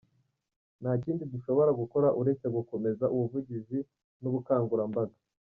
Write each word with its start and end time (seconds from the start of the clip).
Nta 0.81 0.91
kindi 1.03 1.23
dushobora 1.33 1.71
gukora 1.81 2.07
uretse 2.21 2.45
gukomeza 2.55 3.05
ubuvugizi 3.15 3.77
n’ubukangurambaga. 4.21 5.17